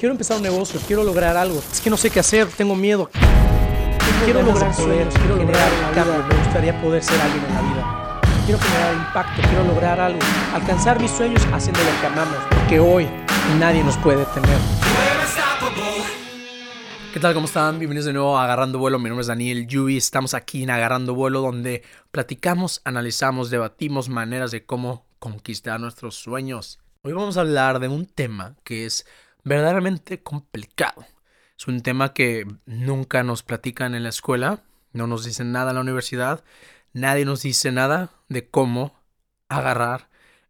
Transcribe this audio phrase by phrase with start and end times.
[0.00, 3.10] quiero empezar un negocio, quiero lograr algo, es que no sé qué hacer, tengo miedo.
[4.24, 8.20] Quiero lograr sueños, quiero lograr un cambio, me gustaría poder ser alguien en la vida.
[8.46, 10.18] Quiero generar impacto, quiero lograr algo,
[10.54, 13.06] alcanzar mis sueños haciendo lo que amamos, porque hoy
[13.58, 14.58] nadie nos puede detener.
[17.12, 17.34] ¿Qué tal?
[17.34, 17.78] ¿Cómo están?
[17.78, 18.98] Bienvenidos de nuevo a Agarrando Vuelo.
[18.98, 19.98] Mi nombre es Daniel Yubi.
[19.98, 26.78] Estamos aquí en Agarrando Vuelo donde platicamos, analizamos, debatimos maneras de cómo conquistar nuestros sueños.
[27.02, 29.04] Hoy vamos a hablar de un tema que es
[29.44, 31.04] verdaderamente complicado.
[31.58, 34.62] Es un tema que nunca nos platican en la escuela,
[34.92, 36.42] no nos dicen nada en la universidad,
[36.92, 38.94] nadie nos dice nada de cómo
[39.48, 40.08] agarrar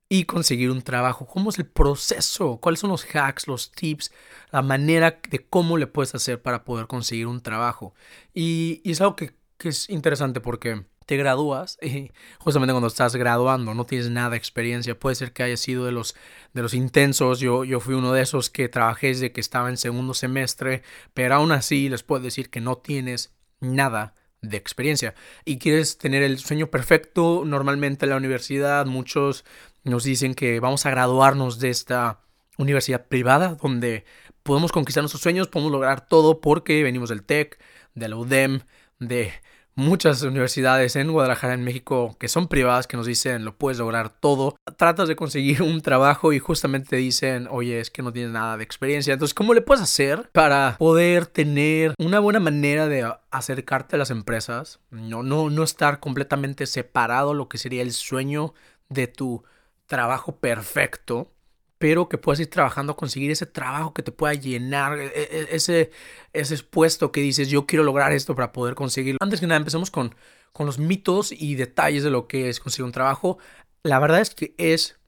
[0.09, 1.27] y conseguir un trabajo.
[1.27, 2.59] ¿Cómo es el proceso?
[2.59, 4.13] ¿Cuáles son los hacks, los tips,
[4.51, 7.95] la manera de cómo le puedes hacer para poder conseguir un trabajo?
[8.35, 13.85] Y, es algo que es interesante porque te gradúas y justamente cuando estás graduando no
[13.85, 14.97] tienes nada de experiencia.
[14.97, 16.15] Puede ser que haya sido de los,
[16.55, 17.41] de los intensos.
[17.41, 21.35] Yo, yo fui uno de esos que trabajé desde que estaba en segundo semestre, pero
[21.35, 26.39] aún así les puedo decir que no tienes nada de experiencia y quieres tener el
[26.39, 27.43] sueño perfecto.
[27.45, 29.45] Normalmente en la universidad muchos
[29.83, 32.21] nos dicen que vamos a graduarnos de esta
[32.57, 34.05] universidad privada donde
[34.45, 37.59] podemos conquistar nuestros sueños, podemos lograr todo porque venimos del TEC,
[37.97, 38.61] de la UDEM,
[39.01, 39.33] de
[39.81, 44.11] muchas universidades en Guadalajara, en México, que son privadas, que nos dicen lo puedes lograr
[44.11, 44.57] todo.
[44.77, 48.57] Tratas de conseguir un trabajo y justamente te dicen, oye, es que no tienes nada
[48.57, 49.13] de experiencia.
[49.13, 54.11] Entonces, ¿cómo le puedes hacer para poder tener una buena manera de acercarte a las
[54.11, 54.81] empresas?
[54.91, 58.55] No, no, no estar completamente separado lo que sería el sueño
[58.89, 59.45] de tu
[59.87, 61.33] trabajo perfecto
[61.81, 65.49] pero que puedas ir trabajando a conseguir ese trabajo que te pueda llenar, e, e,
[65.53, 65.91] ese,
[66.35, 69.17] ese puesto que dices, yo quiero lograr esto para poder conseguirlo.
[69.19, 70.15] Antes que nada, empecemos con,
[70.53, 73.39] con los mitos y detalles de lo que es conseguir un trabajo.
[73.83, 75.01] La verdad es que es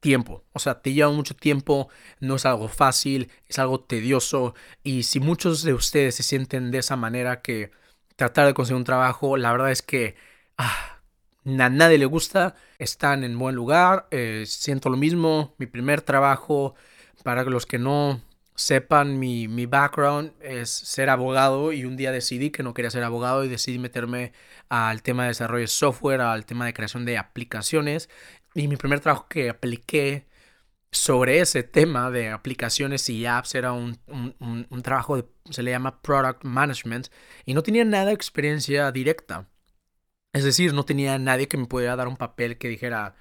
[0.00, 1.88] tiempo, o sea, te lleva mucho tiempo,
[2.20, 6.78] no es algo fácil, es algo tedioso y si muchos de ustedes se sienten de
[6.80, 7.70] esa manera que
[8.16, 10.16] tratar de conseguir un trabajo, la verdad es que...
[10.58, 11.00] Ah,
[11.46, 16.74] a nadie le gusta, están en buen lugar, eh, siento lo mismo, mi primer trabajo,
[17.22, 18.20] para los que no
[18.54, 23.02] sepan, mi, mi, background es ser abogado y un día decidí que no quería ser
[23.02, 24.32] abogado y decidí meterme
[24.68, 28.08] al tema de desarrollo de software, al tema de creación de aplicaciones
[28.54, 30.26] y mi primer trabajo que apliqué
[30.92, 35.72] sobre ese tema de aplicaciones y apps era un, un, un trabajo de, se le
[35.72, 37.08] llama product management
[37.44, 39.48] y no tenía nada de experiencia directa.
[40.34, 43.16] Es decir, no tenía nadie que me pudiera dar un papel que dijera,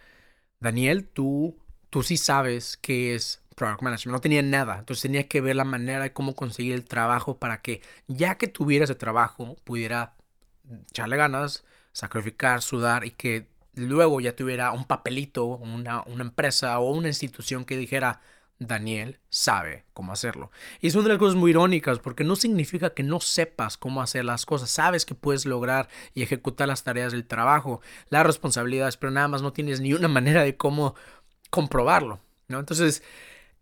[0.60, 1.58] Daniel, tú,
[1.90, 4.14] tú sí sabes qué es Product Management.
[4.14, 4.80] No tenía nada.
[4.80, 8.48] Entonces tenía que ver la manera de cómo conseguir el trabajo para que ya que
[8.48, 10.16] tuviera ese trabajo pudiera
[10.90, 16.92] echarle ganas, sacrificar, sudar y que luego ya tuviera un papelito, una, una empresa o
[16.94, 18.22] una institución que dijera,
[18.60, 20.52] Daniel sabe cómo hacerlo.
[20.80, 24.02] Y es una de las cosas muy irónicas porque no significa que no sepas cómo
[24.02, 24.70] hacer las cosas.
[24.70, 29.42] Sabes que puedes lograr y ejecutar las tareas del trabajo, las responsabilidades, pero nada más
[29.42, 30.96] no tienes ni una manera de cómo
[31.50, 32.20] comprobarlo.
[32.48, 32.60] ¿no?
[32.60, 33.04] Entonces,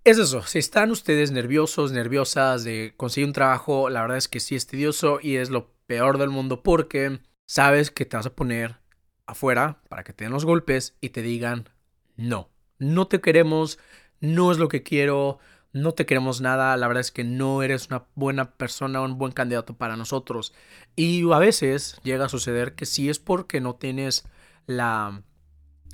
[0.03, 0.41] es eso.
[0.43, 4.67] Si están ustedes nerviosos, nerviosas de conseguir un trabajo, la verdad es que sí es
[4.67, 8.77] tedioso y es lo peor del mundo porque sabes que te vas a poner
[9.25, 11.69] afuera para que te den los golpes y te digan
[12.15, 12.49] no.
[12.79, 13.77] No te queremos,
[14.21, 15.39] no es lo que quiero,
[15.73, 19.33] no te queremos nada, la verdad es que no eres una buena persona, un buen
[19.33, 20.53] candidato para nosotros.
[20.95, 24.25] Y a veces llega a suceder que sí es porque no tienes
[24.67, 25.23] la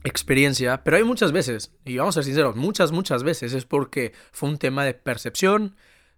[0.03, 4.13] experiencia, pero hay muchas veces, y vamos a ser sinceros, muchas, muchas veces es porque
[4.31, 5.75] fue un tema de percepción,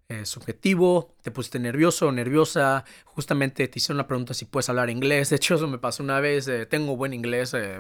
[0.10, 5.30] eh, subjetivo, te pusiste nervioso nerviosa, justamente te hicieron la pregunta si puedes hablar inglés,
[5.30, 7.80] de hecho eso me pasó una vez, eh, tengo buen inglés, eh,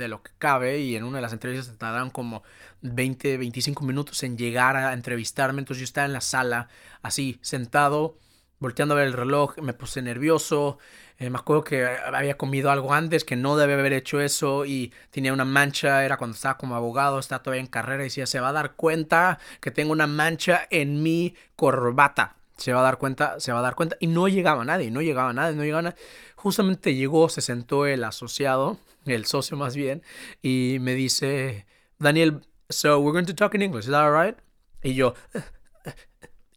[0.00, 2.42] de lo que cabe y en una de las entrevistas tardaron como
[2.82, 6.68] 20, 25 minutos en llegar a entrevistarme, entonces yo estaba en la sala
[7.02, 8.18] así sentado,
[8.58, 10.78] volteando a ver el reloj, me puse nervioso,
[11.18, 14.92] eh, me acuerdo que había comido algo antes, que no debe haber hecho eso y
[15.10, 18.40] tenía una mancha, era cuando estaba como abogado, estaba todavía en carrera y decía, se
[18.40, 22.39] va a dar cuenta que tengo una mancha en mi corbata.
[22.60, 23.96] Se va a dar cuenta, se va a dar cuenta.
[23.98, 25.98] Y no llegaba nadie, no llegaba nadie, no llegaba nadie.
[26.36, 30.02] Justamente llegó, se sentó el asociado el socio más bien,
[30.42, 31.66] y me dice,
[31.98, 34.36] Daniel, so we're going to talk in English, is that alright?
[34.82, 35.14] Y yo,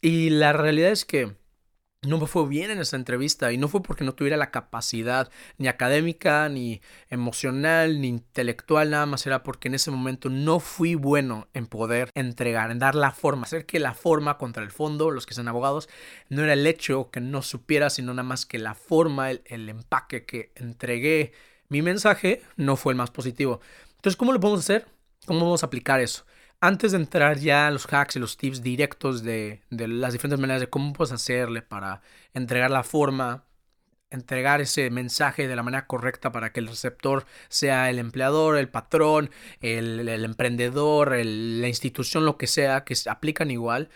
[0.00, 1.34] y la realidad es que
[2.06, 5.30] no me fue bien en esa entrevista y no fue porque no tuviera la capacidad
[5.58, 6.80] ni académica, ni
[7.10, 12.10] emocional, ni intelectual, nada más era porque en ese momento no fui bueno en poder
[12.14, 15.48] entregar, en dar la forma, hacer que la forma contra el fondo, los que son
[15.48, 15.88] abogados,
[16.28, 19.68] no era el hecho que no supiera, sino nada más que la forma, el, el
[19.68, 21.32] empaque que entregué
[21.68, 23.60] mi mensaje no fue el más positivo.
[23.96, 24.86] Entonces, ¿cómo lo podemos hacer?
[25.26, 26.24] ¿Cómo vamos a aplicar eso?
[26.66, 30.60] Antes de entrar ya a los hacks y los tips directos de, las diferentes maneras
[30.60, 32.00] de cómo puedes hacerle para
[32.32, 33.44] entregar la forma
[34.10, 38.68] entregar ese mensaje de la manera correcta para que el receptor sea el empleador, el
[38.68, 39.30] patrón,
[39.60, 43.90] el, emprendedor, la institución, lo que sea, que aplican igual.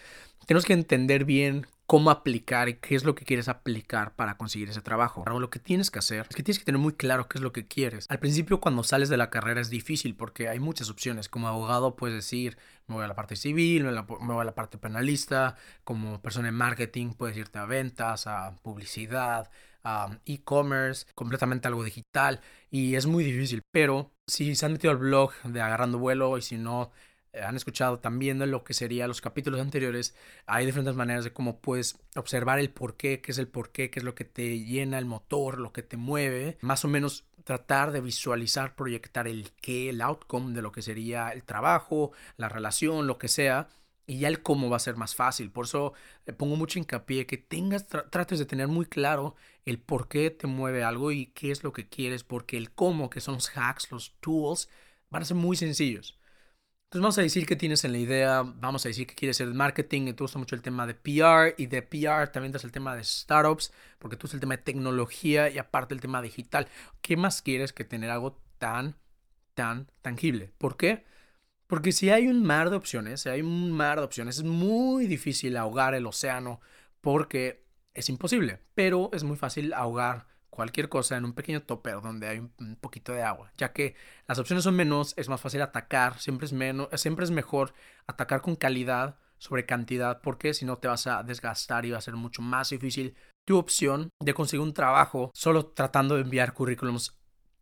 [0.44, 4.69] Tenemos que entender bien cómo aplicar y qué es lo que quieres aplicar para conseguir
[4.69, 5.25] ese trabajo.
[5.25, 7.50] lo que tienes que hacer es que tienes que tener muy claro qué es lo
[7.50, 8.05] que quieres.
[8.11, 11.31] Al principio cuando sales de la carrera es difícil porque hay muchas opciones.
[11.31, 12.58] Como abogado puedes decir,
[12.88, 15.56] me voy a la parte civil, me voy a la parte penalista.
[15.82, 19.50] Como persona en marketing puedes irte a ventas, a publicidad,
[19.82, 22.43] a e-commerce, completamente algo digital.
[22.70, 23.62] Y es muy difícil.
[23.73, 26.91] Pero si se han metido al blog de Agarrando Vuelo y si no
[27.35, 30.15] han escuchado también de lo que serían los capítulos anteriores,
[30.47, 34.03] hay diferentes maneras de cómo puedes observar el por qué, es el por qué, es
[34.03, 38.01] lo que te llena el motor, lo que te mueve, más o menos tratar de
[38.01, 43.19] visualizar, proyectar el qué, el outcome de lo que sería el trabajo, la relación, lo
[43.19, 43.69] que sea,
[44.07, 45.51] y ya el cómo va a ser más fácil.
[45.51, 45.93] Por eso
[46.27, 50.47] eh, pongo mucho hincapié que tengas, trates de tener muy claro el por qué te
[50.47, 53.91] mueve algo y qué es lo que quieres, porque el cómo, que son los hacks,
[53.93, 54.69] los tools,
[55.11, 56.18] van a ser muy sencillos.
[56.88, 59.52] Entonces vamos a decir que tienes en la idea, vamos a decir que quieres hacer
[59.52, 62.73] marketing y te gusta mucho el tema de PR y de PR también tienes el
[62.73, 66.67] tema de startups, porque tú es el tema de tecnología y aparte el tema digital.
[67.02, 68.96] ¿Qué más quieres que tener algo tan,
[69.52, 70.55] tan tangible?
[70.56, 71.05] ¿Por qué?
[71.67, 75.06] Porque si hay un mar de opciones, si hay un mar de opciones, es muy
[75.06, 76.58] difícil ahogar el océano
[77.02, 80.26] porque es imposible, pero es muy fácil ahogar
[80.58, 83.94] cualquier cosa en un pequeño topper donde hay un poquito de agua, ya que
[84.26, 87.75] las opciones son menos, es más fácil atacar, siempre es menos, siempre es mejor
[88.08, 92.00] atacar con calidad sobre cantidad, porque si no te vas a desgastar y va a
[92.00, 93.14] ser mucho más difícil
[93.46, 97.16] tu opción de conseguir un trabajo solo tratando de enviar currículums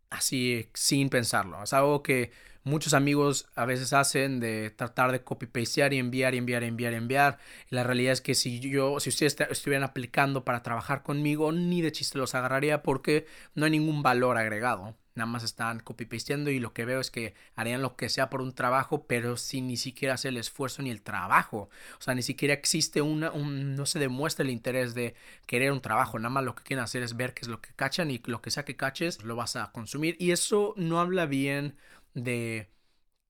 [0.09, 1.61] así sin pensarlo.
[1.61, 2.31] Es algo que
[2.67, 6.93] muchos amigos a veces hacen de tratar de copy-pastear y enviar y enviar y enviar
[6.93, 7.37] y enviar.
[7.71, 11.81] Y la realidad es que si yo, si ustedes estuvieran aplicando para trabajar conmigo, ni
[11.81, 13.25] de chiste los agarraría porque
[13.55, 14.95] no hay ningún valor agregado.
[15.17, 18.39] Nada más están copy-pasteando y lo que veo es que harían lo que sea por
[18.39, 21.69] un trabajo, pero sin ni siquiera hacer el esfuerzo ni el trabajo.
[21.97, 25.15] O sea, ni siquiera existe una, un, no se demuestra el interés de
[25.47, 26.19] querer un trabajo.
[26.19, 28.43] Nada más lo que quieren hacer es ver qué es lo que cachan y lo
[28.43, 30.15] que sea que caches lo vas a consumir.
[30.19, 31.75] Y eso no habla bien
[32.23, 32.71] de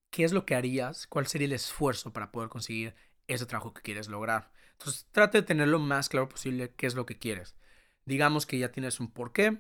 [0.10, 2.96] qué es lo que harías, cuál sería el esfuerzo para poder conseguir
[3.28, 4.52] ese trabajo que quieres lograr.
[4.72, 7.56] Entonces, trate de tener lo más claro posible qué es lo que quieres.
[8.06, 9.60] Digamos que ya tienes un porqué.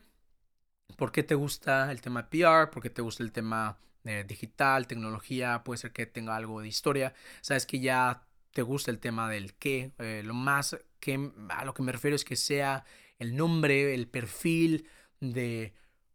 [0.95, 2.71] ¿Por qué te gusta el tema PR?
[2.71, 5.63] ¿Por qué te gusta el tema eh, digital, tecnología?
[5.63, 7.13] Puede ser que tenga algo de historia.
[7.41, 9.91] Sabes que ya te gusta el tema del qué.
[9.99, 12.85] Eh, lo más que a lo que me refiero es que sea
[13.19, 14.87] el nombre, el perfil
[15.19, 15.73] de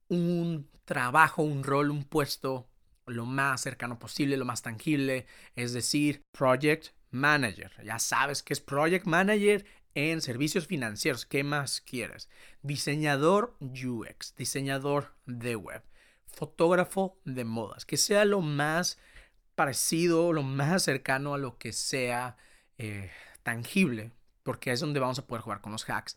[0.08, 2.71] un trabajo, un rol, un puesto
[3.12, 5.26] lo más cercano posible, lo más tangible,
[5.56, 7.72] es decir, Project Manager.
[7.84, 9.64] Ya sabes que es Project Manager
[9.94, 11.26] en servicios financieros.
[11.26, 12.28] ¿Qué más quieres?
[12.62, 15.82] Diseñador UX, diseñador de web,
[16.26, 18.98] fotógrafo de modas, que sea lo más
[19.54, 22.36] parecido, lo más cercano a lo que sea
[22.78, 23.10] eh,
[23.42, 24.12] tangible,
[24.42, 26.16] porque es donde vamos a poder jugar con los hacks.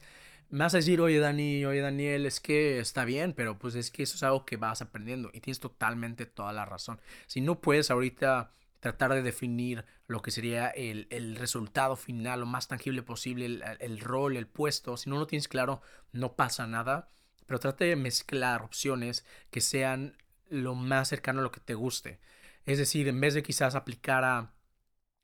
[0.50, 3.92] Me vas a decir, oye Dani, oye Daniel, es que está bien, pero pues es
[3.92, 7.00] que eso es algo que vas aprendiendo y tienes totalmente toda la razón.
[7.28, 12.68] Si no puedes ahorita tratar de definir lo que sería el, resultado final, lo más
[12.68, 17.10] tangible posible, el, rol, el puesto, si no lo tienes claro, no pasa nada,
[17.48, 20.16] pero trate de mezclar opciones que sean
[20.50, 22.20] lo más cercano a lo que te guste.
[22.66, 24.54] Es decir, en vez de quizás aplicar a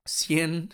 [0.05, 0.73] 100,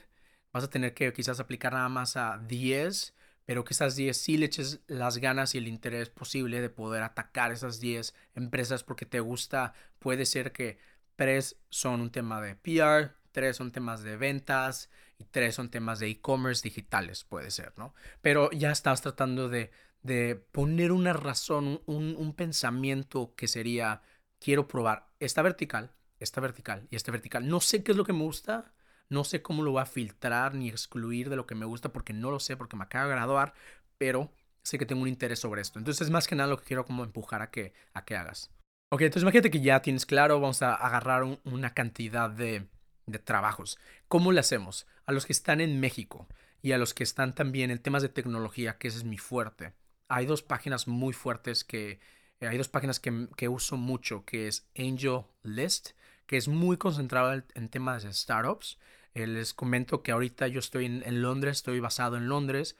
[0.54, 3.17] vas a tener que quizás aplicar nada más a 10
[3.48, 7.02] pero que esas 10 sí le eches las ganas y el interés posible de poder
[7.02, 9.74] atacar esas 10 empresas porque te gusta.
[10.00, 10.80] Puede ser que
[11.16, 16.00] 3 son un tema de PR, 3 son temas de ventas y 3 son temas
[16.00, 17.96] de e-commerce digitales, puede ser, ¿no?
[18.22, 19.72] Pero ya estás tratando de,
[20.04, 24.02] de poner una razón, un, un pensamiento que sería,
[24.40, 27.48] quiero probar esta vertical, esta vertical y esta vertical.
[27.48, 28.74] No sé qué es lo que me gusta,
[29.10, 32.14] no sé cómo lo voy a filtrar ni excluir de lo que me gusta porque
[32.14, 33.54] no lo sé, porque me acabo de graduar,
[33.98, 34.32] pero
[34.64, 35.80] sé que tengo un interés sobre esto.
[35.80, 38.52] Entonces, más que nada lo que quiero como empujar a que, a que hagas.
[38.90, 42.68] Ok, entonces imagínate que ya tienes claro, vamos a agarrar una cantidad de,
[43.06, 43.78] de trabajos.
[44.08, 44.88] ¿Cómo lo hacemos?
[45.06, 46.28] A los que están en México
[46.62, 49.74] y a los que están también en temas de tecnología, que ese es mi fuerte.
[50.10, 52.00] Hay dos páginas muy fuertes que,
[52.40, 55.92] eh, hay dos páginas que, que, uso mucho, que es Angel List,
[56.26, 58.78] que es muy concentrado en, temas de startups
[59.26, 62.76] les comento que ahorita yo estoy en, Londres, estoy basado en Londres,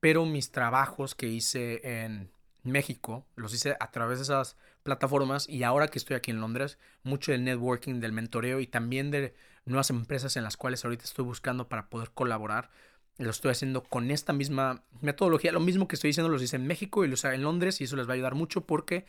[0.00, 2.30] pero mis trabajos que hice en
[2.62, 6.78] México, los hice a través de esas plataformas y ahora que estoy aquí en Londres,
[7.02, 11.24] mucho del networking, del mentoreo y también de nuevas empresas en las cuales ahorita estoy
[11.24, 12.70] buscando para poder colaborar,
[13.18, 15.52] lo estoy haciendo con esta misma metodología.
[15.52, 17.84] Lo mismo que estoy diciendo los hice en México y los hice en Londres y
[17.84, 19.06] eso les va a ayudar mucho porque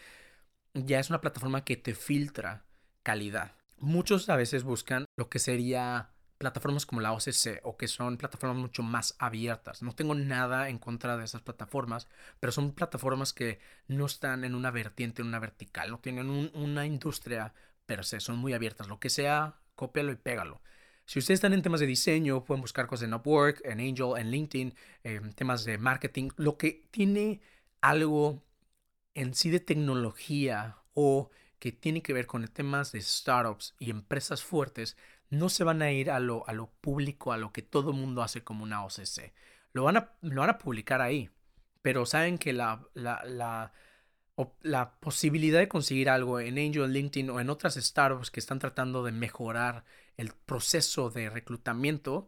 [0.74, 2.66] ya es una plataforma que te filtra
[3.04, 3.54] calidad.
[3.80, 8.58] Muchos a veces buscan lo que sería plataformas como la OCC o que son plataformas
[8.58, 9.82] mucho más abiertas.
[9.82, 12.08] No tengo nada en contra de esas plataformas,
[12.40, 16.86] pero son plataformas que no están en una vertiente, en una vertical, no tienen una
[16.86, 17.54] industria
[17.86, 18.88] per se, son muy abiertas.
[18.88, 20.62] Lo que sea, cópialo y pégalo.
[21.06, 24.30] Si ustedes están en temas de diseño, pueden buscar cosas en Upwork, en Angel, en
[24.30, 27.40] LinkedIn, en temas de marketing, lo que tiene
[27.82, 28.44] algo
[29.14, 31.30] en sí de tecnología o
[31.60, 34.98] que tiene que ver con temas de startups y empresas fuertes,
[35.30, 38.22] no se van a ir a lo, a lo público, a lo que todo mundo
[38.22, 39.34] hace como una OCC.
[39.74, 41.30] Lo van a, lo van a publicar ahí,
[41.82, 43.74] pero saben que la, la, la,
[44.62, 49.04] la posibilidad de conseguir algo en Angel, LinkedIn o en otras startups que están tratando
[49.04, 49.84] de mejorar
[50.16, 52.28] el proceso de reclutamiento,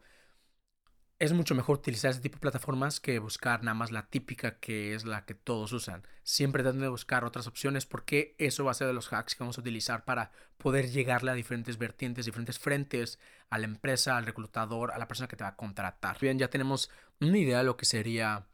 [1.20, 4.94] es mucho mejor utilizar ese tipo de plataformas que buscar nada más la típica que
[4.94, 6.02] es la que todos usan.
[6.22, 9.42] Siempre traten de buscar otras opciones porque eso va a ser de los hacks que
[9.44, 13.18] vamos a utilizar para poder llegarle a diferentes vertientes, diferentes frentes,
[13.50, 16.18] a la empresa, al reclutador, a la persona que te va a contratar.
[16.18, 18.46] Bien, ya tenemos una idea de lo que sería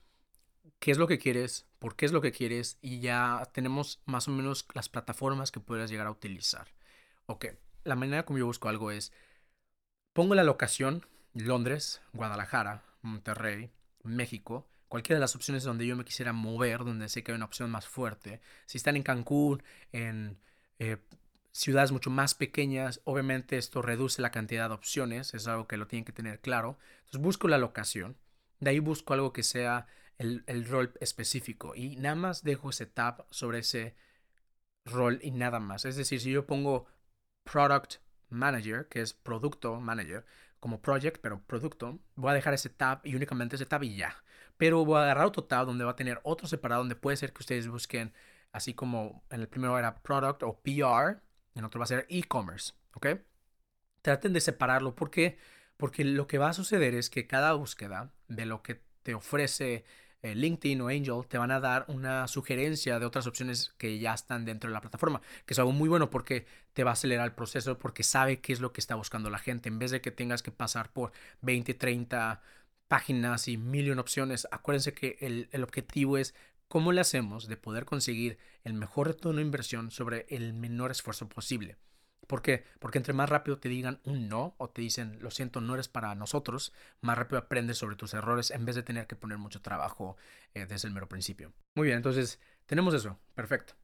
[0.81, 4.27] qué es lo que quieres, por qué es lo que quieres y ya tenemos más
[4.27, 6.67] o menos las plataformas que puedes llegar a utilizar.
[7.27, 7.47] Ok,
[7.85, 9.13] la manera como yo busco algo es
[10.13, 11.07] pongo la locación
[11.45, 13.71] Londres, Guadalajara, Monterrey,
[14.03, 17.45] México, cualquiera de las opciones donde yo me quisiera mover, donde sé que hay una
[17.45, 18.41] opción más fuerte.
[18.67, 19.63] Si están en Cancún,
[19.93, 20.39] en
[20.79, 20.99] eh,
[21.53, 25.87] ciudades mucho más pequeñas, obviamente esto reduce la cantidad de opciones, es algo que lo
[25.87, 26.79] tienen que tener claro.
[26.99, 28.17] Entonces busco la locación,
[28.61, 29.87] de ahí busco algo que sea
[30.19, 33.95] el, rol específico y nada más dejo ese tab sobre ese
[34.85, 35.85] rol y nada más.
[35.85, 36.87] Es decir, si yo pongo
[37.45, 37.97] Product
[38.31, 40.25] Manager, que es Producto Manager,
[40.67, 44.17] como project, pero producto, voy a dejar ese tab y únicamente ese tab y ya.
[44.57, 47.33] Pero voy a agarrar otro tab donde va a tener otro separado donde puede ser
[47.33, 48.13] que ustedes busquen,
[48.51, 51.21] así como en el primero era product o PR,
[51.55, 53.07] en otro va a ser e-commerce, ¿ok?
[54.03, 55.39] Traten de separarlo porque
[55.77, 59.85] porque lo que va a suceder es que cada búsqueda de lo que te ofrece
[60.23, 64.45] LinkedIn o Angel te van a dar una sugerencia de otras opciones que ya están
[64.45, 67.33] dentro de la plataforma, que es algo muy bueno porque te va a acelerar el
[67.35, 69.69] proceso porque sabe qué es lo que está buscando la gente.
[69.69, 72.43] En vez de que tengas que pasar por 20, 30
[72.89, 76.35] páginas y mil opciones, acuérdense que el, el objetivo es
[76.69, 81.29] cómo le hacemos de poder conseguir el mejor retorno de inversión sobre el menor esfuerzo
[81.29, 81.77] posible.
[82.27, 82.65] ¿Por qué?
[82.79, 85.89] Porque entre más rápido te digan un no o te dicen, lo siento, no eres
[85.89, 89.63] para nosotros, más rápido aprendes sobre tus errores en vez de tener que poner mucho
[89.63, 90.17] trabajo
[90.55, 91.53] eh, desde el mero principio.
[91.75, 93.75] Muy bien, entonces tenemos eso, perfecto.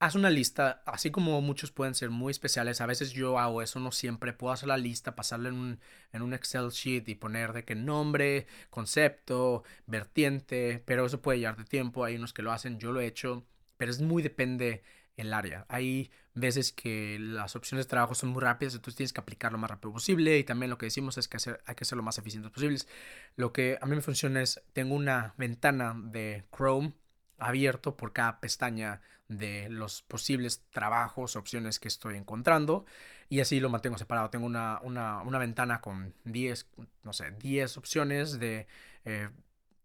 [0.00, 3.80] Haz una lista, así como muchos pueden ser muy especiales, a veces yo hago eso,
[3.80, 5.80] no siempre, puedo hacer la lista, pasarla en un,
[6.12, 11.56] en un Excel sheet y poner de qué nombre, concepto, vertiente, pero eso puede llevar
[11.56, 13.46] de tiempo, hay unos que lo hacen, yo lo he hecho,
[13.78, 14.82] pero es muy depende
[15.16, 15.64] el área.
[15.68, 19.58] Hay veces que las opciones de trabajo son muy rápidas, entonces tienes que aplicar lo
[19.58, 22.02] más rápido posible y también lo que decimos es que hacer, hay que ser lo
[22.02, 22.88] más eficientes posibles.
[23.36, 26.94] Lo que a mí me funciona es, tengo una ventana de Chrome
[27.38, 32.84] abierto por cada pestaña de los posibles trabajos, opciones que estoy encontrando
[33.28, 34.30] y así lo mantengo separado.
[34.30, 36.68] Tengo una, una, ventana con 10,
[37.02, 38.66] no sé, 10 opciones de
[39.04, 39.30] eh,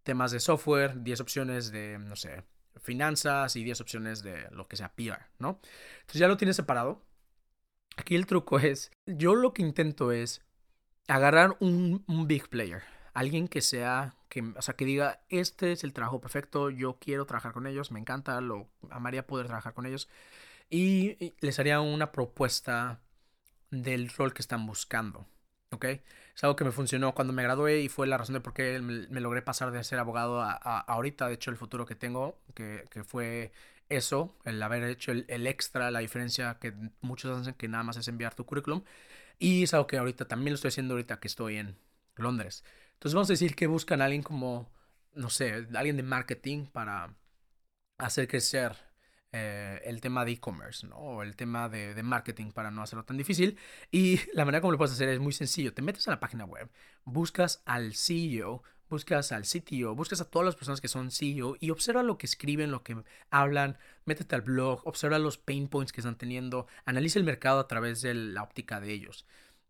[0.04, 2.44] temas de software, 10 opciones de, no sé,
[2.78, 5.60] finanzas y 10 opciones de lo que sea PR, ¿no?
[6.02, 7.04] Entonces ya lo tienes separado.
[7.98, 10.42] Aquí el truco es, yo lo que intento es
[11.08, 12.84] agarrar un, big player,
[13.14, 17.26] alguien que sea, que, o sea, que diga, este es el trabajo perfecto, yo quiero
[17.26, 20.08] trabajar con ellos, me encanta, lo amaría poder trabajar con ellos,
[20.70, 23.02] y les haría una propuesta
[23.72, 25.28] del rol que están buscando.
[25.72, 25.86] ¿Ok?
[25.86, 28.80] Es algo que me funcionó cuando me gradué y fue la razón de por qué
[28.80, 32.88] me, logré pasar de ser abogado a, ahorita, de hecho, el futuro que tengo, que,
[33.06, 33.52] fue
[33.90, 38.08] eso, el haber hecho el, extra, la diferencia que muchos hacen que nada más es
[38.08, 38.84] enviar tu currículum.
[39.40, 41.78] Y es algo que ahorita también lo estoy haciendo ahorita que estoy en
[42.16, 42.64] Londres.
[42.94, 44.70] Entonces vamos a decir que buscan a alguien como,
[45.14, 47.16] no sé, alguien de marketing para
[47.98, 48.89] hacer crecer
[49.32, 50.96] eh, el tema de e-commerce, ¿no?
[50.96, 53.58] O el tema de, marketing para no hacerlo tan difícil.
[53.92, 55.74] Y la manera como lo puedes hacer es muy sencillo.
[55.74, 56.70] Te metes a la página web,
[57.06, 61.70] buscas al CEO, buscas al CTO, buscas a todas las personas que son CEO y
[61.70, 62.98] observa lo que escriben, lo que
[63.30, 67.68] hablan, métete al blog, observa los pain points que están teniendo, analiza el mercado a
[67.68, 69.28] través de la óptica de ellos.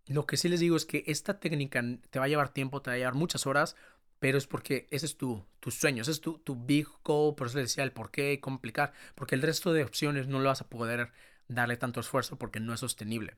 [0.07, 2.89] Lo que sí les digo es que esta técnica te va a llevar tiempo, te
[2.89, 3.75] va a llevar muchas horas,
[4.19, 7.47] pero es porque ese es tu, tu sueño, ese es tu, tu big goal, por
[7.47, 10.61] eso le decía el por qué complicar, porque el resto de opciones no lo vas
[10.61, 11.11] a poder
[11.47, 13.35] darle tanto esfuerzo porque no es sostenible.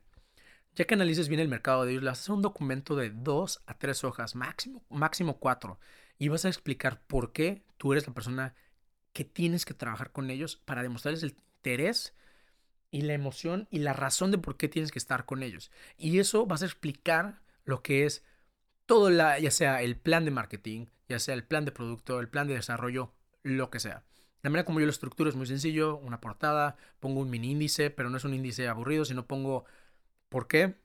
[0.74, 3.10] Ya que analices bien el mercado de ellos, le vas a hacer un documento de
[3.10, 5.78] dos a tres hojas, máximo, máximo cuatro,
[6.18, 8.54] y vas a explicar por qué tú eres la persona
[9.12, 12.14] que tienes que trabajar con ellos para demostrarles el interés
[12.90, 15.70] y la emoción y la razón de por qué tienes que estar con ellos.
[15.96, 18.22] Y eso vas a explicar lo que es
[18.86, 22.28] todo, la, ya sea el plan de marketing, ya sea el plan de producto, el
[22.28, 23.12] plan de desarrollo,
[23.42, 24.04] lo que sea.
[24.42, 27.90] La manera como yo lo estructuro es muy sencillo, una portada, pongo un mini índice,
[27.90, 29.64] pero no es un índice aburrido, sino pongo
[30.28, 30.76] por qué,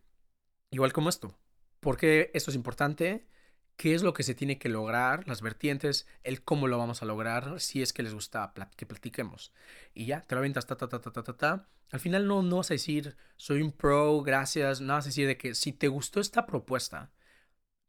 [0.69, 1.35] igual como esto,
[1.79, 3.27] por qué esto es importante,
[3.77, 7.05] qué es lo que se tiene que lograr, las vertientes, el cómo lo vamos a
[7.05, 9.53] lograr, si es que les gusta que platiquemos.
[9.93, 11.67] Y ya, te lo aventas, ta, ta, ta, ta, ta, ta, ta.
[11.91, 15.27] Al final no, no vas a decir, soy un pro, gracias, no vas a decir
[15.27, 17.11] de que si te gustó esta propuesta,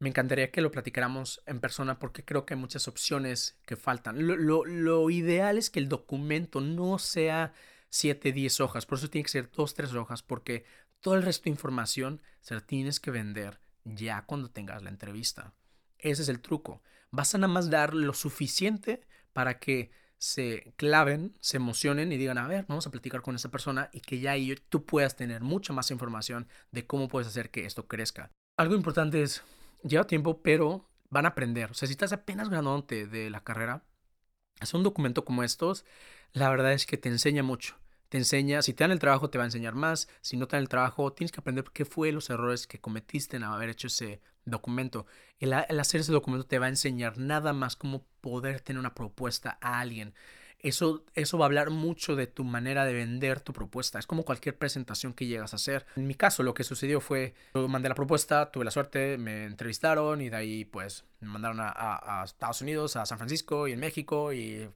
[0.01, 4.17] me encantaría que lo platicáramos en persona porque creo que hay muchas opciones que faltan.
[4.27, 7.53] Lo, ideal es que el documento no sea
[7.91, 10.65] 7, 10 hojas, por eso tiene que ser 2, 3 hojas, porque
[11.01, 15.55] todo el resto de información se la tienes que vender ya cuando tengas la entrevista.
[15.99, 16.83] Ese es el truco.
[17.11, 22.39] Vas a nada más dar lo suficiente para que se claven, se emocionen y digan,
[22.39, 24.35] a ver, vamos a platicar con esa persona y que ya
[24.69, 28.31] tú puedas tener mucha más información de cómo puedes hacer que esto crezca.
[28.57, 29.43] Algo importante es
[29.83, 31.71] lleva tiempo, pero van a aprender.
[31.71, 33.85] O sea, si estás apenas graduándote de la carrera,
[34.61, 35.85] hacer un documento como estos,
[36.33, 37.77] la verdad es que te enseña mucho.
[38.09, 40.09] Te enseña, si te dan el trabajo, te va a enseñar más.
[40.23, 43.37] Si no te dan el trabajo, tienes que aprender qué fue los errores que cometiste
[43.37, 45.07] en haber hecho ese documento.
[45.39, 49.59] el hacer ese documento te va a enseñar nada más cómo poder tener una propuesta
[49.61, 50.15] a alguien.
[50.61, 53.99] Eso, eso va a hablar mucho de tu manera de vender tu propuesta.
[53.99, 55.87] Es como cualquier presentación que llegas a hacer.
[55.95, 59.45] En mi caso, lo que sucedió fue, yo mandé la propuesta, tuve la suerte, me
[59.45, 63.81] entrevistaron y de ahí pues me mandaron a, Estados Unidos, a San Francisco y en
[63.81, 64.69] México y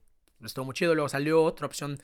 [0.45, 0.95] estuvo muy chido.
[0.95, 1.99] Luego salió otra opción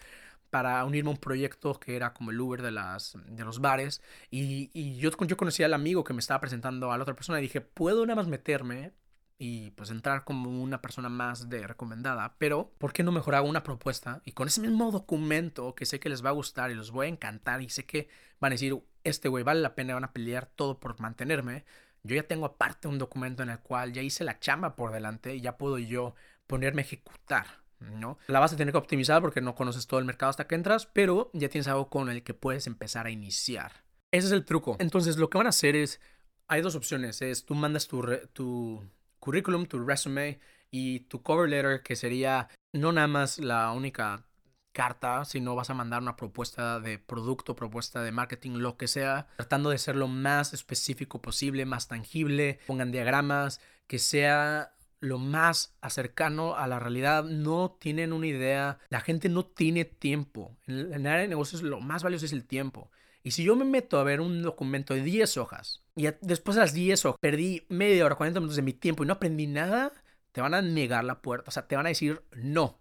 [0.50, 4.02] para unirme a un proyecto que era como el Uber de, las, de los bares.
[4.30, 7.38] Y, y yo, yo conocí al amigo que me estaba presentando a la otra persona
[7.38, 8.92] y dije, ¿puedo nada más meterme
[9.38, 13.62] y pues entrar como una persona más de recomendada, pero ¿por qué no mejorar una
[13.62, 16.91] propuesta y con ese mismo documento que sé que les va a gustar y los
[16.91, 18.08] voy a encantar y sé que
[18.41, 21.65] van a decir, este güey vale la pena, van a pelear todo por mantenerme?
[22.02, 25.36] Yo ya tengo aparte un documento en el cual ya hice la chamba por delante
[25.36, 26.15] y ya puedo yo
[26.47, 27.47] ponerme a ejecutar.
[27.80, 28.19] ¿no?
[28.26, 30.86] La vas a tener que optimizar porque no conoces todo el mercado hasta que entras,
[30.86, 33.84] pero ya tienes algo con el que puedes empezar a iniciar.
[34.10, 34.76] Ese es el truco.
[34.80, 36.00] Entonces lo que van a hacer es,
[36.49, 38.84] hay dos opciones, es tú mandas tu, tu
[39.19, 44.25] currículum, tu resume y tu cover letter, que sería no nada más la única
[44.73, 49.26] carta, sino vas a mandar una propuesta de producto, propuesta de marketing, lo que sea,
[49.37, 55.76] tratando de ser lo más específico posible, más tangible, pongan diagramas, que sea lo más
[55.80, 60.56] acercano a la realidad, no tienen una idea, la gente no tiene tiempo.
[60.67, 62.91] En el área de negocios lo más valioso es el tiempo.
[63.23, 66.63] Y si yo me meto a ver un documento de 10 hojas y después de
[66.63, 69.93] las 10 hojas perdí media hora, 40 minutos de mi tiempo y no aprendí nada,
[70.32, 72.80] te van a negar la puerta, o sea, te van a decir no.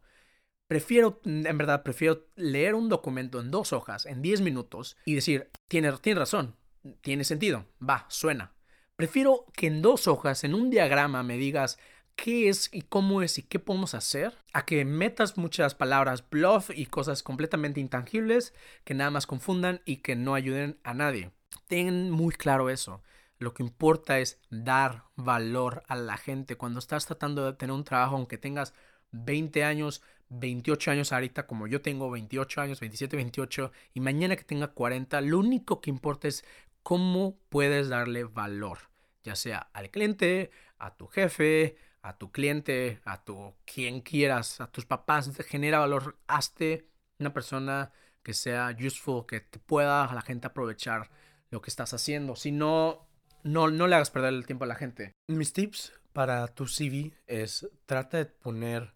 [0.67, 5.49] Prefiero, en verdad, prefiero leer un documento en dos hojas, en 10 minutos, y decir,
[5.67, 6.55] tiene, tiene razón,
[7.01, 8.53] tiene sentido, va, suena.
[8.97, 11.77] Prefiero que en dos hojas, en un diagrama, me digas,
[12.17, 16.71] qué es y cómo es y qué podemos hacer, a que metas muchas palabras bluff
[16.75, 18.53] y cosas completamente intangibles
[18.83, 21.31] que nada más confundan y que no ayuden a nadie.
[21.67, 23.01] Ten muy claro eso.
[23.37, 26.57] Lo que importa es dar valor a la gente.
[26.57, 28.73] Cuando estás tratando de tener un trabajo, aunque tengas
[29.11, 34.43] 20 años, 28 años ahorita, como yo tengo 28 años, 27, 28, y mañana que
[34.43, 36.43] tenga 40, lo único que importa es
[36.81, 38.79] cómo puedes darle valor,
[39.23, 40.49] ya sea al cliente,
[40.79, 46.17] a tu jefe, a tu cliente, a tu quien quieras, a tus papás, genera valor,
[46.27, 46.87] hazte
[47.19, 47.91] una persona
[48.23, 51.09] que sea useful, que te pueda la gente aprovechar
[51.49, 52.35] lo que estás haciendo.
[52.35, 53.07] Si no,
[53.43, 55.13] no, le hagas perder el tiempo a la gente.
[55.27, 58.93] Mis tips para tu CV es trata de poner,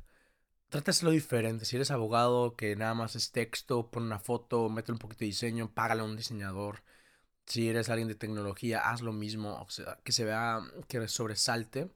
[0.69, 1.65] trata de hacerlo diferente.
[1.65, 5.27] Si eres abogado, que nada más es texto, pon una foto, mete un poquito de
[5.27, 6.83] diseño, págale a un diseñador.
[7.45, 9.67] Si eres alguien de tecnología, haz lo mismo,
[10.03, 11.89] que se vea, que sobresalte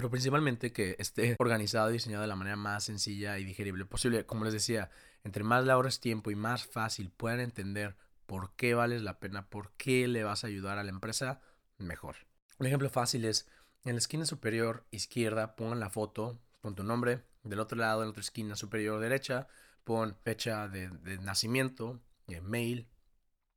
[0.00, 4.24] pero principalmente que esté organizado y diseñado de la manera más sencilla y digerible posible.
[4.24, 4.88] Como les decía,
[5.24, 9.50] entre más le ahorres tiempo y más fácil puedan entender por qué vales la pena,
[9.50, 11.42] por qué le vas a ayudar a la empresa,
[11.76, 12.16] mejor.
[12.58, 13.46] Un ejemplo fácil es,
[13.84, 18.06] en la esquina superior izquierda pongan la foto, pon tu nombre, del otro lado, en
[18.06, 19.48] la otra esquina superior derecha,
[19.84, 22.00] pon fecha de, de nacimiento,
[22.40, 22.88] mail,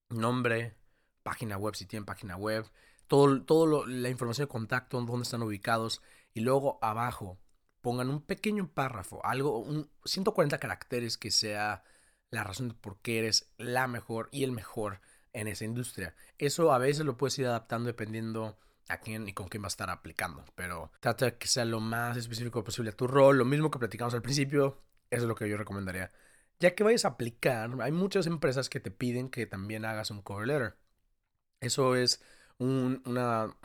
[0.09, 0.75] nombre,
[1.23, 2.69] página web si tienen página web,
[3.07, 6.01] todo, todo la información de contacto, dónde están ubicados
[6.33, 7.39] y luego abajo
[7.81, 11.83] pongan un pequeño párrafo, algo, un 140 caracteres que sea
[12.29, 15.01] la razón por qué eres la mejor y el mejor
[15.33, 16.15] en esa industria.
[16.37, 19.69] Eso a veces lo puedes ir adaptando dependiendo a quién y con quién va a
[19.69, 23.45] estar aplicando, pero trata de que sea lo más específico posible a tu rol, lo
[23.45, 26.11] mismo que platicamos al principio, eso es lo que yo recomendaría.
[26.59, 30.21] Ya que vayas a aplicar, hay muchas empresas que te piden que también hagas un
[30.21, 30.77] cover letter.
[31.59, 32.21] Eso es
[32.57, 33.55] una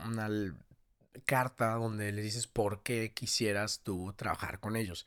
[1.24, 5.06] carta donde les dices por qué quisieras tú trabajar con ellos.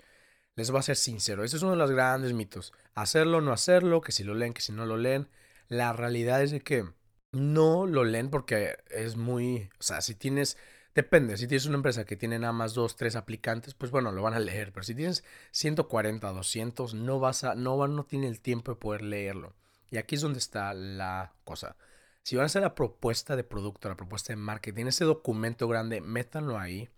[0.56, 2.74] Les voy a ser sincero, ese es uno de los grandes mitos.
[2.94, 5.30] Hacerlo, no hacerlo, que si lo leen, que si no lo leen.
[5.68, 6.86] La realidad es de que
[7.32, 10.58] no lo leen porque es muy, o sea, si tienes,
[10.94, 14.22] depende, si tienes una empresa que tiene nada más dos, tres aplicantes, pues bueno, lo
[14.22, 18.42] van a leer, pero si tienes 140, 200, no vas a, no no tiene el
[18.42, 19.56] tiempo de poder leerlo.
[19.90, 21.76] Y aquí es donde está la cosa.
[22.24, 26.02] Si van a hacer la propuesta de producto, la propuesta de marketing, ese documento grande,
[26.02, 26.90] métanlo ahí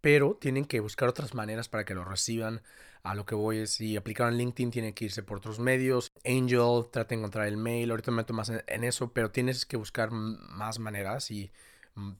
[0.00, 2.62] pero tienen que buscar otras maneras para que lo reciban.
[3.02, 6.12] A lo que voy es, si aplicaron LinkedIn, tienen que irse por otros medios.
[6.24, 7.90] Angel, trata de encontrar el mail.
[7.90, 11.50] Ahorita me meto más en, eso, pero tienes que buscar más maneras y
[11.94, 12.12] mm,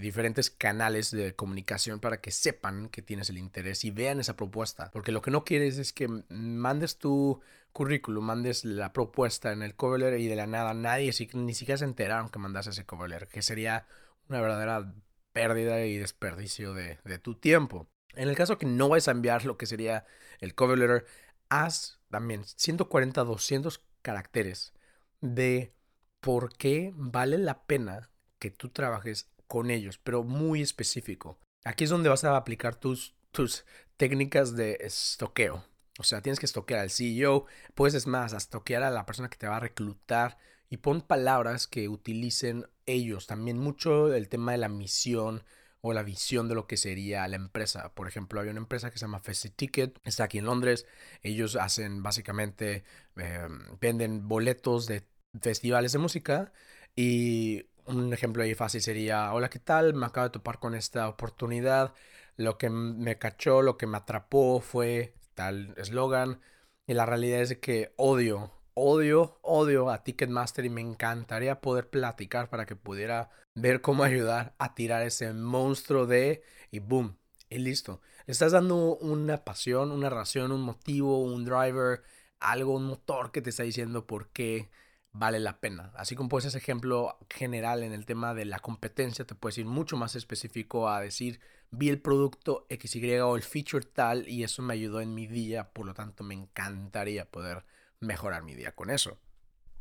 [0.00, 4.90] diferentes canales de comunicación para que sepan que tienes el interés y vean esa propuesta.
[4.92, 7.40] Porque lo que no quieres es que mandes tu
[7.76, 11.76] currículum, mandes la propuesta en el cover letter y de la nada nadie ni siquiera
[11.76, 13.86] se enteraron que mandas ese cover letter, que sería
[14.30, 14.94] una verdadera
[15.34, 17.86] pérdida y desperdicio de, tu tiempo.
[18.14, 20.06] En el caso que no vayas a enviar lo que sería
[20.40, 21.04] el cover letter,
[21.50, 24.72] haz también 140, 200 caracteres
[25.20, 25.74] de
[26.22, 28.08] por qué vale la pena
[28.38, 31.38] que tú trabajes con ellos, pero muy específico.
[31.62, 33.66] Aquí es donde vas a aplicar tus, tus
[33.98, 35.62] técnicas de estoqueo.
[35.98, 39.30] O sea, tienes que estoquear al CEO, puedes es más, a estoquear a la persona
[39.30, 43.26] que te va a reclutar y pon palabras que utilicen ellos.
[43.26, 45.44] También mucho el tema de la misión
[45.80, 47.94] o la visión de lo que sería la empresa.
[47.94, 50.86] Por ejemplo, hay una empresa que se llama Festive Ticket, está aquí en Londres.
[51.22, 52.84] Ellos hacen básicamente,
[53.16, 55.06] em, venden boletos de
[55.40, 56.52] festivales de música
[56.94, 59.94] y un ejemplo ahí fácil sería, hola, ¿qué tal?
[59.94, 61.94] Me acabo de topar con esta oportunidad.
[62.36, 66.40] Lo que me cachó, lo que me atrapó fue tal eslogan.
[66.88, 72.50] Y la realidad es que odio odio, odio a Ticketmaster y me encantaría poder platicar
[72.50, 77.16] para que pudiera ver cómo ayudar a tirar ese monstruo de y boom,
[77.48, 78.02] y listo.
[78.26, 82.02] Estás dando una pasión, una razón, un motivo, un driver,
[82.38, 84.68] algo, un motor que te está diciendo por qué
[85.12, 85.92] vale la pena.
[85.96, 89.64] Así como puedes ese ejemplo general en el tema de la competencia, te puedes ir
[89.64, 91.40] mucho más específico a decir,
[91.70, 95.72] vi el producto XY o el feature tal y eso me ayudó en mi día,
[95.72, 97.64] por lo tanto me encantaría poder
[98.00, 99.18] mejorar mi día con eso.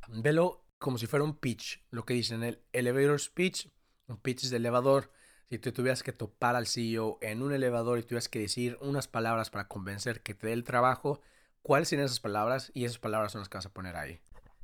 [0.07, 3.69] Velo como si fuera un pitch, lo que dicen el elevator speech,
[4.07, 5.11] un pitch de elevador.
[5.49, 9.07] Si tú tuvieras que topar al CEO en un elevador y tuvieras que decir unas
[9.07, 11.21] palabras para convencer que te dé el trabajo,
[11.61, 12.71] ¿cuáles serían esas palabras?
[12.73, 14.19] Y esas palabras son las que vas a poner ahí.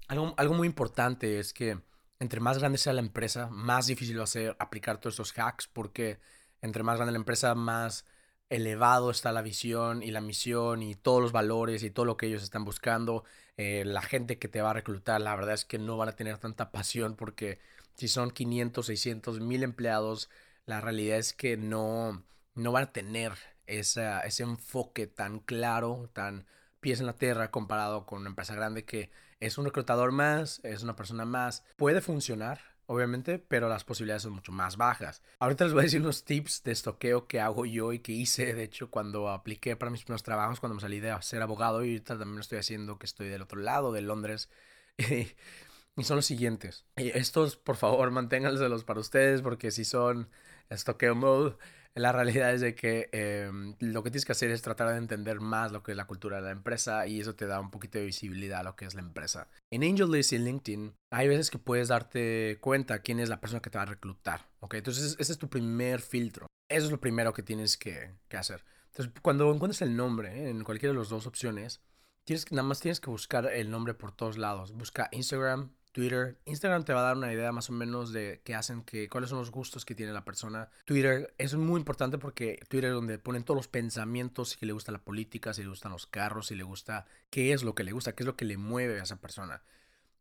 [0.07, 1.79] Algo, algo muy importante es que
[2.19, 5.67] entre más grande sea la empresa, más difícil va a ser aplicar todos esos hacks
[5.67, 6.19] porque
[6.61, 8.05] entre más grande la empresa, más
[8.49, 12.27] elevado está la visión y la misión y todos los valores y todo lo que
[12.27, 13.23] ellos están buscando.
[13.57, 16.15] Eh, la gente que te va a reclutar, la verdad es que no van a
[16.15, 17.59] tener tanta pasión porque
[17.95, 20.29] si son 500, 600, 1000 empleados,
[20.65, 22.23] la realidad es que no,
[22.55, 23.33] no van a tener
[23.67, 26.45] ese enfoque tan claro, tan
[26.81, 30.83] pies en la tierra comparado con una empresa grande que es un reclutador más, es
[30.83, 31.63] una persona más.
[31.77, 32.59] Puede funcionar,
[32.91, 35.21] obviamente, pero las posibilidades son mucho más bajas.
[35.39, 38.53] Ahorita les voy a decir unos tips de estoqueo que hago yo y que hice,
[38.53, 41.91] de hecho, cuando apliqué para mis primeros trabajos, cuando me salí de ser abogado y
[41.91, 44.49] ahorita también lo estoy haciendo que estoy del otro lado de Londres.
[44.97, 46.85] y son los siguientes.
[46.97, 50.29] estos, por favor, manténganselos para ustedes porque si son
[50.69, 51.55] estoqueo mode,
[51.95, 55.41] la realidad es de que em, lo que tienes que hacer es tratar de entender
[55.41, 57.99] más lo que es la cultura de la empresa y eso te da un poquito
[57.99, 59.49] de visibilidad a lo que es la empresa.
[59.71, 63.69] En AngelList y LinkedIn hay veces que puedes darte cuenta quién es la persona que
[63.69, 64.47] te va a reclutar.
[64.61, 64.75] ¿ok?
[64.75, 66.47] Entonces ese es tu primer filtro.
[66.69, 68.63] Eso es lo primero que tienes que, hacer.
[68.91, 71.81] Entonces cuando encuentres el nombre en cualquiera de las dos opciones,
[72.23, 74.71] tienes, nada más tienes que buscar el nombre por todos lados.
[74.71, 76.39] Busca Instagram, Twitter.
[76.45, 79.29] Instagram te va a dar una idea más o menos de qué hacen, que, cuáles
[79.29, 80.69] son los gustos que tiene la persona.
[80.85, 84.91] Twitter es muy importante porque Twitter es donde ponen todos los pensamientos, si le gusta
[84.91, 87.91] la política, si le gustan los carros, si le gusta qué es lo que le
[87.91, 89.63] gusta, qué es lo que le mueve a esa persona.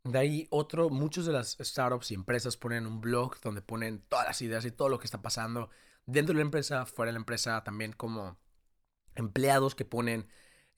[0.05, 4.27] De ahí otro, muchos de las startups y empresas ponen un blog donde ponen todas
[4.27, 5.71] las ideas y todo lo que está pasando
[6.07, 8.39] dentro de la empresa, fuera de la empresa, también como
[9.15, 10.27] empleados que ponen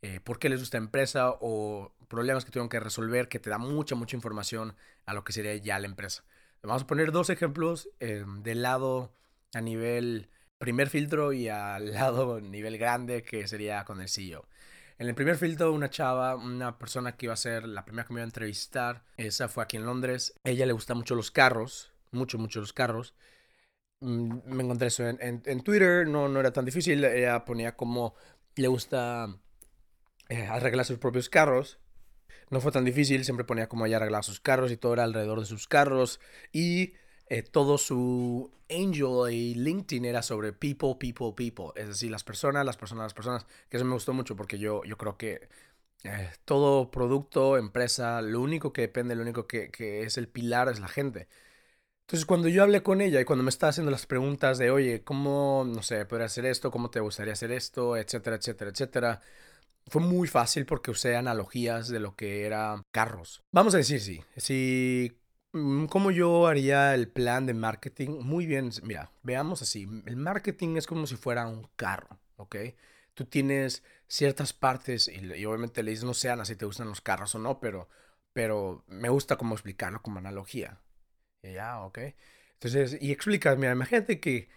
[0.02, 3.58] eh, por qué les gusta empresa o problemas que tuvieron que resolver, que te da
[3.58, 4.74] mucha, mucha información
[5.06, 6.24] a lo que sería ya la empresa.
[6.62, 9.14] Vamos a poner dos ejemplos eh, lado
[9.54, 14.46] a nivel primer filtro y al lado nivel grande que sería con el CEO.
[14.98, 18.12] En el primer filtro, una chava, una persona que iba a ser la primera que
[18.12, 20.34] me iba a entrevistar, esa fue aquí en Londres.
[20.44, 23.14] ella le gusta mucho los carros, mucho, mucho los carros.
[24.00, 27.04] Mm, me encontré eso en, en, Twitter, no, no era tan difícil.
[27.04, 28.14] Ella ponía como
[28.56, 29.28] le gusta
[30.32, 31.78] eh, arreglar sus propios carros.
[32.50, 35.40] No fue tan difícil, siempre ponía como ella arreglaba sus carros y todo era alrededor
[35.40, 36.20] de sus carros.
[36.52, 36.94] Y
[37.26, 41.66] eh, todo su Angel y LinkedIn era sobre people, people, people.
[41.76, 43.46] Es decir, las personas, las personas, las personas.
[43.68, 45.48] Que eso me gustó mucho porque yo, yo creo que
[46.04, 50.68] eh, todo producto, empresa, lo único que depende, lo único que, que, es el pilar
[50.68, 51.28] es la gente.
[52.06, 55.02] Entonces, cuando yo hablé con ella y cuando me estaba haciendo las preguntas de, oye,
[55.04, 56.70] ¿cómo, no sé, podría hacer esto?
[56.70, 57.96] ¿Cómo te gustaría hacer esto?
[57.96, 59.22] Etcétera, etcétera, etcétera.
[59.88, 63.42] Fue muy fácil porque usé analogías de lo que eran carros.
[63.52, 64.22] Vamos a decir, sí.
[64.36, 65.18] Si
[65.52, 68.20] Mm, ¿Cómo yo haría el plan de marketing?
[68.22, 69.86] Muy bien, mira, veamos así.
[70.06, 72.56] El marketing es como si fuera un carro, ¿ok?
[73.14, 77.34] Tú tienes ciertas partes y, obviamente le dices, no sean así te gustan los carros
[77.34, 77.88] o no, pero,
[78.32, 80.80] pero me gusta como explicarlo como analogía.
[81.42, 81.98] ya, ok.
[82.54, 84.48] Entonces, y explicas, mira, imagínate que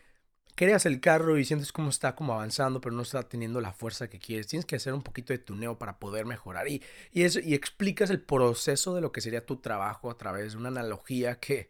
[0.56, 4.10] creas el carro y sientes cómo está como avanzando, pero no está teniendo la fuerza
[4.10, 4.48] que quieres.
[4.48, 6.68] Tienes que hacer un poquito de tuneo para poder mejorar.
[6.68, 10.54] Y, y, eso, y explicas el proceso de lo que sería tu trabajo a través
[10.54, 11.68] de una analogía que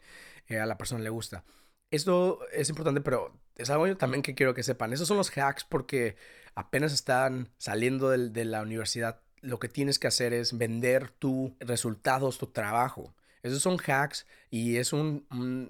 [0.48, 1.43] eh, a la persona le gusta.
[1.91, 4.93] Esto es importante, pero es algo también que quiero que sepan.
[4.93, 6.15] Esos son los hacks porque
[6.56, 9.21] apenas están saliendo de, de la universidad.
[9.41, 13.15] Lo que tienes que hacer es vender tus resultados, tu trabajo.
[13.46, 15.28] Esos son hacks y es un,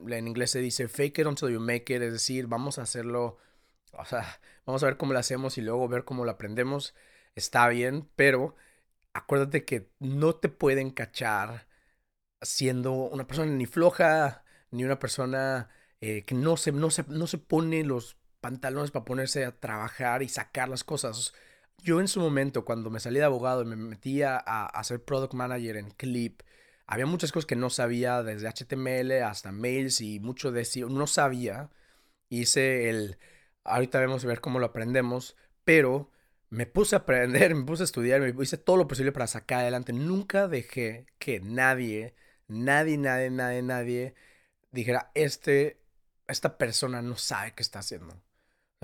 [0.10, 3.38] en inglés se dice fake it until you make it, es decir, vamos a hacerlo,
[3.92, 6.96] o sea, vamos a ver cómo lo hacemos y luego ver cómo lo aprendemos.
[7.36, 8.56] Está bien, pero
[9.14, 11.68] acuérdate que no te pueden cachar
[12.42, 17.28] siendo una persona ni floja, ni una persona eh, que no se, no, se, no
[17.28, 21.34] se pone los pantalones para ponerse a trabajar y sacar las cosas.
[21.84, 25.04] Yo en su momento, cuando me salí de abogado y me metía a, a ser
[25.04, 26.42] product manager en Clip,
[26.88, 31.08] había muchas cosas que no sabía, desde HTML hasta mails y mucho de eso, no
[31.08, 31.70] sabía.
[32.30, 33.18] Hice el,
[33.64, 36.12] ahorita vamos a ver cómo lo aprendemos, pero
[36.50, 39.62] me puse a aprender, me puse a estudiar, me hice todo lo posible para sacar
[39.62, 39.94] adelante.
[39.94, 42.16] Nunca dejé que nadie,
[42.48, 44.16] nadie, nadie, nadie, nadie
[44.72, 45.82] dijera, este,
[46.28, 48.22] esta persona no sabe qué está haciendo.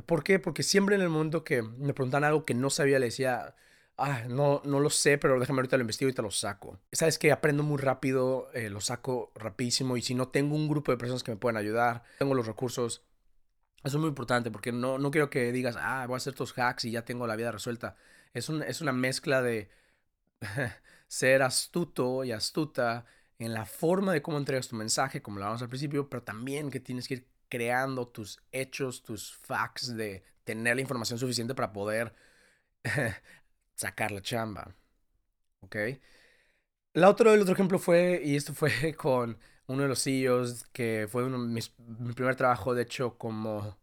[0.05, 0.39] ¿Por qué?
[0.39, 3.55] Porque siempre en el mundo que me preguntan algo que no sabía, le decía,
[4.03, 6.79] Ah, no, no lo sé, pero déjame ahorita lo investigo y te lo saco.
[6.91, 10.91] Sabes que aprendo muy rápido, eh, lo saco rapidísimo y si no tengo un grupo
[10.91, 13.03] de personas que me pueden ayudar, tengo los recursos.
[13.83, 16.57] Eso es muy importante porque no, no quiero que digas, ah, voy a hacer estos
[16.57, 17.95] hacks y ya tengo la vida resuelta.
[18.33, 19.69] Es, un, es una mezcla de
[21.07, 23.05] ser astuto y astuta
[23.37, 26.71] en la forma de cómo entregas tu mensaje, como lo hablamos al principio, pero también
[26.71, 31.71] que tienes que ir creando tus hechos, tus facts de tener la información suficiente para
[31.71, 32.15] poder
[33.81, 34.75] sacar la chamba.
[35.61, 35.75] ¿Ok?
[36.93, 41.07] La otro, el otro ejemplo fue, y esto fue con uno de los CEOs que
[41.09, 41.61] fue uno, mi
[42.13, 43.77] primer trabajo, de hecho, como,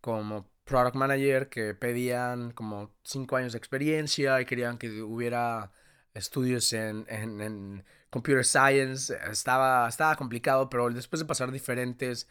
[0.00, 5.72] como product manager, que pedían como cinco años de experiencia y querían que hubiera
[6.14, 9.14] estudios en, en, en computer science.
[9.30, 12.28] Estaba, estaba complicado, pero después de pasar diferentes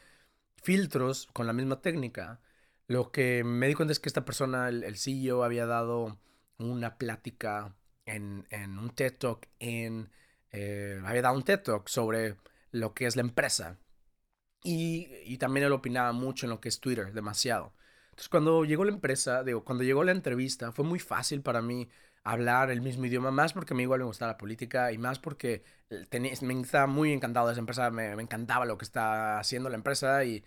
[0.64, 2.40] filtros con la misma técnica,
[2.88, 6.20] lo que me di cuenta es que esta persona, el, el CEO, había dado
[6.60, 8.46] una plática en,
[8.78, 10.10] un TED Talk en...
[10.52, 12.38] Eh, había dado un TED Talk sobre
[12.72, 13.78] lo que es la empresa.
[14.64, 17.74] Y, también él opinaba mucho en lo que es Twitter, demasiado.
[18.10, 21.90] Entonces cuando llegó la empresa, digo, cuando llegó la entrevista, fue muy fácil para mí
[22.24, 25.64] hablar el mismo idioma, más porque a igual me gustaba la política y más porque
[26.10, 29.76] tenía, me estaba muy encantado de esa empresa, me, encantaba lo que está haciendo la
[29.78, 30.44] empresa y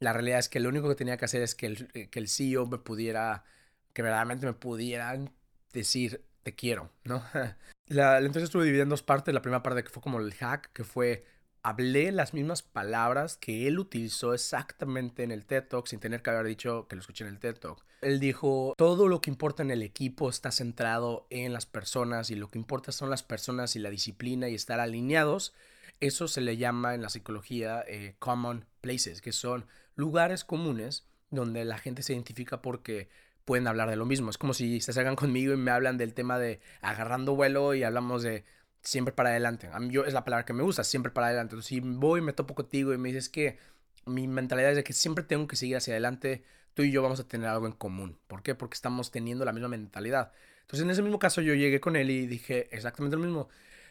[0.00, 2.28] la realidad es que lo único que tenía que hacer es que el, que el
[2.28, 3.44] CEO me pudiera,
[3.92, 5.30] que verdaderamente me pudieran
[5.72, 7.22] decir te quiero, ¿no?
[7.86, 9.34] La, entonces estuve dividiendo en dos partes.
[9.34, 11.24] La primera parte que fue como el hack, que fue
[11.62, 16.30] hablé las mismas palabras que él utilizó exactamente en el TED Talk sin tener que
[16.30, 17.84] haber dicho que lo escuché en el TED Talk.
[18.00, 22.34] Él dijo, todo lo que importa en el equipo está centrado en las personas y
[22.34, 25.52] lo que importa son las personas y la disciplina y estar alineados.
[26.00, 31.64] Eso se le llama en la psicología eh, common places, que son lugares comunes donde
[31.64, 33.10] la gente se identifica porque
[33.44, 34.30] pueden hablar de lo mismo.
[34.30, 37.82] Es como si se salgan conmigo y me hablan del tema de agarrando vuelo y
[37.82, 38.44] hablamos de
[38.82, 39.68] siempre para adelante.
[39.88, 41.54] Yo, es la palabra que me gusta, siempre para adelante.
[41.54, 43.58] Entonces, si voy y me topo contigo y me dices que
[44.06, 47.20] mi mentalidad es de que siempre tengo que seguir hacia adelante, tú y yo vamos
[47.20, 48.18] a tener algo en común.
[48.26, 48.54] ¿Por qué?
[48.54, 50.32] Porque estamos teniendo la misma mentalidad.
[50.62, 53.48] Entonces, en ese mismo caso, yo llegué con él y dije exactamente lo mismo.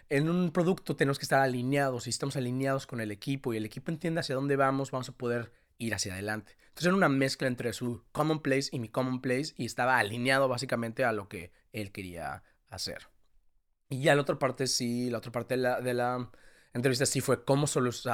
[0.09, 3.65] en un producto tenemos que estar alineados y estamos alineados con el equipo y el
[3.65, 6.55] equipo entiende hacia dónde vamos, vamos a poder ir hacia adelante.
[6.67, 10.47] Entonces era una mezcla entre su common place y mi common place y estaba alineado
[10.47, 13.09] básicamente a lo que él quería hacer.
[13.89, 16.29] Y ya la otra parte sí, la otra parte de la, de la
[16.73, 17.65] entrevista sí fue cómo,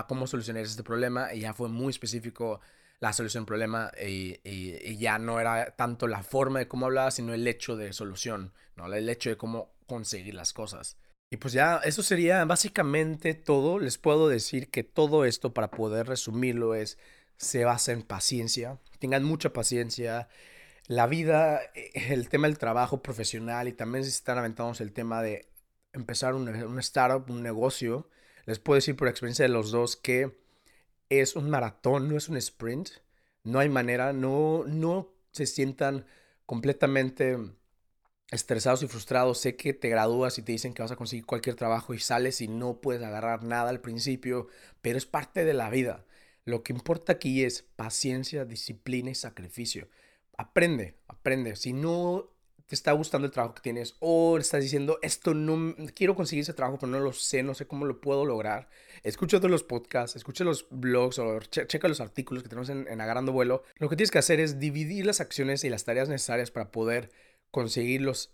[0.07, 2.61] cómo solucionar este problema y ya fue muy específico
[3.01, 7.33] la solución problema y, y, ya no era tanto la forma de cómo hablaba, sino
[7.33, 8.91] el hecho de solución, ¿no?
[8.91, 10.97] el hecho de cómo conseguir las cosas.
[11.29, 13.79] Y pues ya, eso sería básicamente todo.
[13.79, 16.97] Les puedo decir que todo esto, para poder resumirlo, es,
[17.37, 18.79] se basa en paciencia.
[18.99, 20.29] Tengan mucha paciencia.
[20.87, 25.21] La vida, eh, el tema del trabajo profesional y también si están aventando el tema
[25.21, 25.47] de
[25.93, 28.09] empezar un, un startup, un negocio,
[28.45, 30.37] les puedo decir por experiencia de los dos que
[31.09, 32.89] es un maratón, no es un sprint.
[33.43, 36.05] No hay manera, no, no se sientan
[36.45, 37.37] completamente
[38.31, 39.39] estresados y frustrados.
[39.39, 42.41] Sé que te gradúas y te dicen que vas a conseguir cualquier trabajo y sales
[42.41, 44.47] y no puedes agarrar nada al principio,
[44.81, 46.05] pero es parte de la vida.
[46.45, 49.89] Lo que importa aquí es paciencia, disciplina y sacrificio.
[50.37, 51.55] Aprende, aprende.
[51.55, 52.35] Si no
[52.67, 56.53] te está gustando el trabajo que tienes o estás diciendo, esto no, quiero conseguir ese
[56.53, 58.69] trabajo, pero no lo sé, no sé cómo lo puedo lograr,
[59.03, 63.01] escucha todos los podcasts, escucha los blogs o checa los artículos que tenemos en, en
[63.01, 63.63] Agarrando Vuelo.
[63.77, 67.11] Lo que tienes que hacer es dividir las acciones y las tareas necesarias para poder
[67.51, 68.31] conseguir los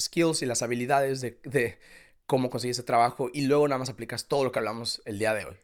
[0.00, 1.78] skills y las habilidades de, de
[2.26, 5.34] cómo conseguir ese trabajo y luego nada más aplicas todo lo que hablamos el día
[5.34, 5.56] de hoy.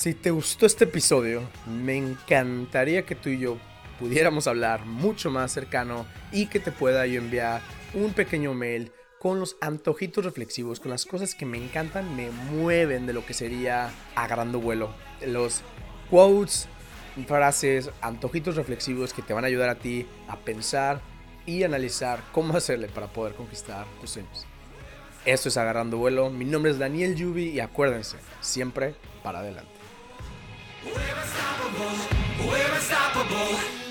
[0.00, 3.58] Si te gustó este episodio, me encantaría que tú y yo
[3.98, 7.60] pudiéramos hablar mucho más cercano y que te pueda yo enviar
[7.92, 13.04] un pequeño mail con los antojitos reflexivos, con las cosas que me encantan, me mueven
[13.04, 14.88] de lo que sería agarrando vuelo.
[15.20, 15.60] Los
[16.08, 16.66] quotes,
[17.26, 21.02] frases, antojitos reflexivos que te van a ayudar a ti a pensar
[21.44, 24.46] y analizar cómo hacerle para poder conquistar tus sueños.
[25.26, 29.79] Esto es Agarrando Vuelo, mi nombre es Daniel Yubi y acuérdense, siempre para adelante.
[30.84, 32.48] We're unstoppable.
[32.48, 33.89] We're unstoppable.